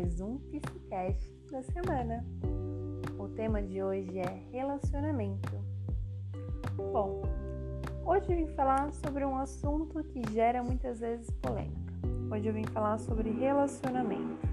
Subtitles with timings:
[0.00, 2.24] mais um Psicast da semana.
[3.18, 5.62] O tema de hoje é relacionamento.
[6.74, 7.20] Bom,
[8.06, 11.92] hoje eu vim falar sobre um assunto que gera muitas vezes polêmica.
[12.32, 14.48] Hoje eu vim falar sobre relacionamento.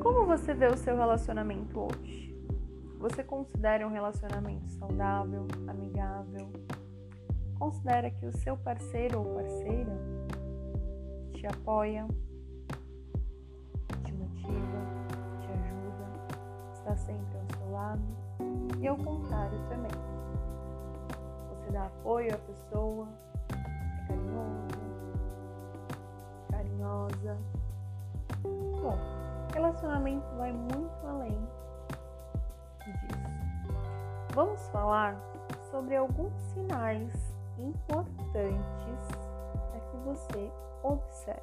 [0.00, 2.32] Como você vê o seu relacionamento hoje?
[3.00, 6.48] Você considera um relacionamento saudável, amigável?
[7.58, 9.98] Considera que o seu parceiro ou parceira
[11.32, 12.06] te apoia,
[16.96, 18.02] sempre ao seu lado
[18.80, 19.90] e ao contrário também.
[21.50, 23.08] Você dá apoio à pessoa,
[23.50, 24.78] é carinhoso,
[26.50, 27.38] carinhosa.
[28.42, 28.98] Bom,
[29.52, 31.38] relacionamento vai muito além
[32.84, 33.26] disso.
[34.34, 35.16] Vamos falar
[35.70, 37.12] sobre alguns sinais
[37.58, 39.08] importantes
[39.70, 41.40] para que você observe.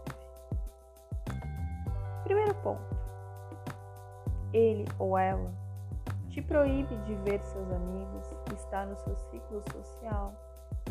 [2.24, 2.93] Primeiro ponto:
[4.54, 5.52] ele ou ela
[6.30, 10.34] te proíbe de ver seus amigos, estar no seu ciclo social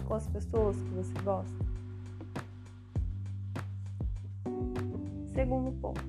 [0.07, 1.65] com as pessoas que você gosta.
[5.33, 6.01] Segundo ponto: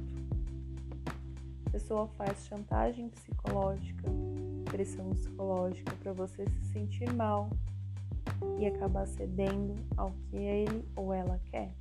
[1.66, 4.04] a pessoa faz chantagem psicológica,
[4.66, 7.50] pressão psicológica para você se sentir mal
[8.60, 11.72] e acabar cedendo ao que ele ou ela quer.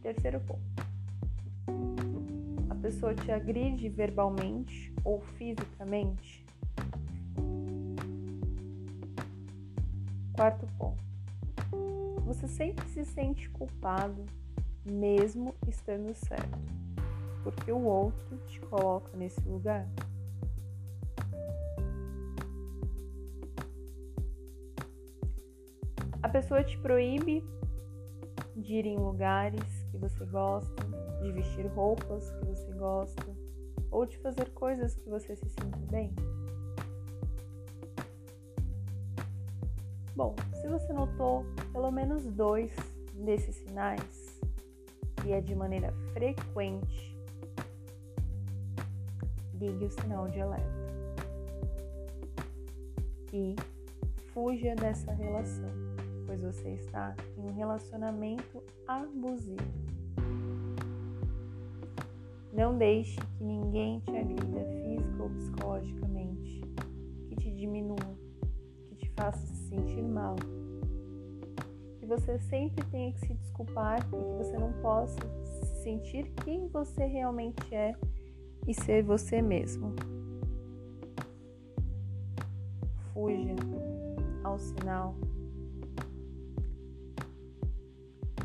[0.00, 0.93] Terceiro ponto.
[2.84, 6.44] Pessoa te agride verbalmente ou fisicamente.
[10.34, 11.02] Quarto ponto.
[12.26, 14.26] Você sempre se sente culpado,
[14.84, 16.58] mesmo estando certo,
[17.42, 19.88] porque o outro te coloca nesse lugar.
[26.22, 27.42] A pessoa te proíbe
[28.56, 30.84] de ir em lugares que você gosta,
[31.22, 33.36] de vestir roupas que você gosta
[33.90, 36.12] ou de fazer coisas que você se sinta bem?
[40.16, 42.72] Bom, se você notou pelo menos dois
[43.14, 44.40] desses sinais
[45.26, 47.16] e é de maneira frequente,
[49.54, 50.84] ligue o sinal de alerta
[53.32, 53.56] e
[54.32, 55.93] fuja dessa relação
[56.34, 59.62] pois você está em um relacionamento abusivo.
[62.52, 66.60] Não deixe que ninguém te agrida física ou psicologicamente,
[67.28, 68.18] que te diminua,
[68.88, 70.36] que te faça se sentir mal.
[71.98, 75.18] Que você sempre tenha que se desculpar e que você não possa
[75.82, 77.94] sentir quem você realmente é
[78.66, 79.94] e ser você mesmo.
[83.12, 83.54] Fuja
[84.42, 85.14] ao sinal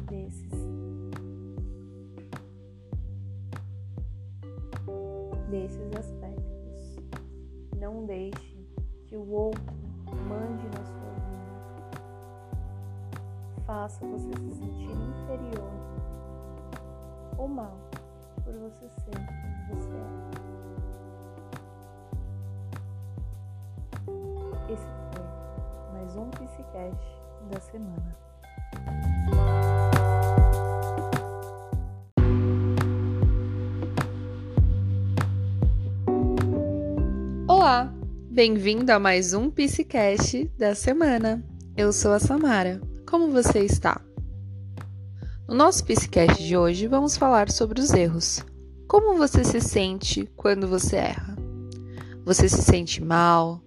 [0.09, 0.52] desses.
[5.50, 6.97] Desses aspectos.
[7.78, 8.58] Não deixe
[9.08, 9.74] que o outro
[10.28, 11.40] mande na sua vida.
[13.66, 15.72] Faça você se sentir inferior
[17.38, 17.78] ou mal
[18.44, 20.40] por você ser quem você é.
[24.74, 25.24] Esse foi
[25.94, 28.30] mais um Psicast da semana.
[38.39, 41.44] Bem-vindo a mais um Psicast da semana.
[41.75, 42.79] Eu sou a Samara.
[43.05, 44.00] Como você está?
[45.45, 48.41] No nosso Psicast de hoje vamos falar sobre os erros.
[48.88, 51.35] Como você se sente quando você erra?
[52.23, 53.61] Você se sente mal?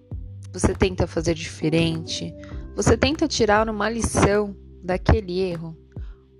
[0.51, 2.33] Você tenta fazer diferente?
[2.75, 5.77] Você tenta tirar uma lição daquele erro?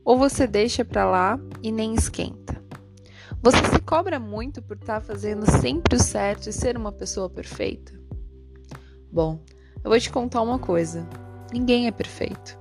[0.03, 2.59] Ou você deixa para lá e nem esquenta?
[3.43, 7.29] Você se cobra muito por estar tá fazendo sempre o certo e ser uma pessoa
[7.29, 8.01] perfeita?
[9.13, 9.37] Bom,
[9.83, 11.07] eu vou te contar uma coisa:
[11.51, 12.57] ninguém é perfeito.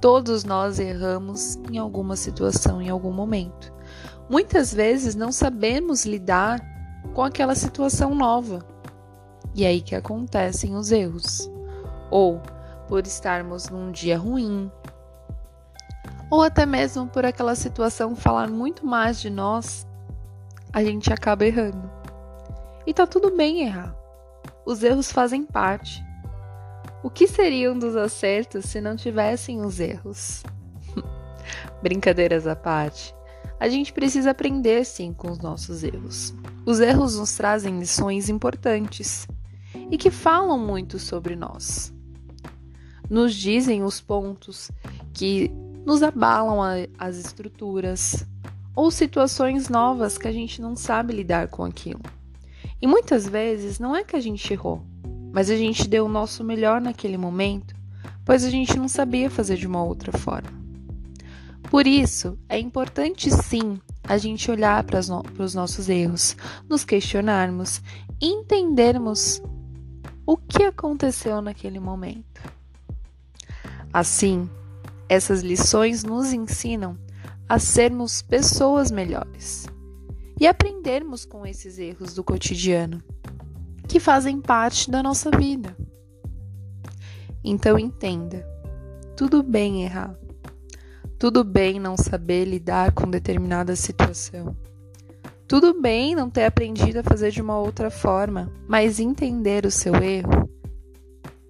[0.00, 3.74] Todos nós erramos em alguma situação, em algum momento.
[4.30, 6.60] Muitas vezes não sabemos lidar
[7.12, 8.64] com aquela situação nova.
[9.52, 11.50] E é aí que acontecem os erros.
[12.08, 12.40] Ou
[12.86, 14.70] por estarmos num dia ruim,
[16.30, 19.84] ou até mesmo por aquela situação falar muito mais de nós
[20.72, 21.90] a gente acaba errando.
[22.86, 23.92] E tá tudo bem errar.
[24.66, 26.04] Os erros fazem parte.
[27.06, 30.42] O que seriam dos acertos se não tivessem os erros?
[31.80, 33.14] Brincadeiras à parte.
[33.60, 36.34] A gente precisa aprender sim com os nossos erros.
[36.66, 39.28] Os erros nos trazem lições importantes
[39.88, 41.94] e que falam muito sobre nós.
[43.08, 44.72] Nos dizem os pontos
[45.14, 45.48] que
[45.86, 48.26] nos abalam a, as estruturas
[48.74, 52.02] ou situações novas que a gente não sabe lidar com aquilo.
[52.82, 54.84] E muitas vezes não é que a gente errou,
[55.36, 57.76] mas a gente deu o nosso melhor naquele momento,
[58.24, 60.48] pois a gente não sabia fazer de uma outra forma.
[61.64, 66.34] Por isso, é importante sim a gente olhar para os nossos erros,
[66.66, 67.82] nos questionarmos
[68.18, 69.42] entendermos
[70.24, 72.40] o que aconteceu naquele momento.
[73.92, 74.48] Assim,
[75.06, 76.96] essas lições nos ensinam
[77.46, 79.66] a sermos pessoas melhores
[80.40, 83.02] e aprendermos com esses erros do cotidiano
[83.88, 85.76] que fazem parte da nossa vida.
[87.42, 88.46] Então entenda,
[89.16, 90.16] tudo bem errar.
[91.18, 94.54] Tudo bem não saber lidar com determinada situação.
[95.48, 99.94] Tudo bem não ter aprendido a fazer de uma outra forma, mas entender o seu
[99.94, 100.50] erro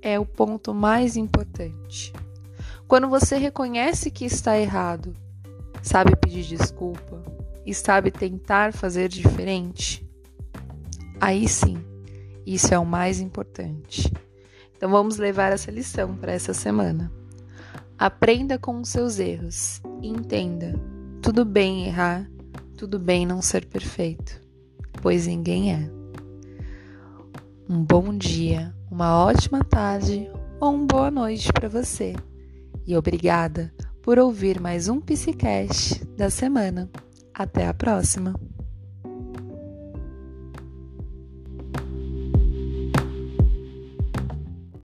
[0.03, 2.13] é o ponto mais importante.
[2.87, 5.17] Quando você reconhece que está errado,
[5.83, 7.21] sabe pedir desculpa
[7.65, 10.09] e sabe tentar fazer diferente,
[11.21, 11.83] aí sim,
[12.47, 14.13] isso é o mais importante.
[14.77, 17.11] Então vamos levar essa lição para essa semana.
[17.99, 20.79] Aprenda com os seus erros e entenda:
[21.21, 22.31] tudo bem errar,
[22.77, 24.41] tudo bem não ser perfeito,
[25.03, 25.91] pois ninguém é.
[27.69, 32.15] Um bom dia, uma ótima tarde ou uma boa noite para você
[32.87, 36.89] e obrigada por ouvir mais um Psicast da semana.
[37.35, 38.35] Até a próxima!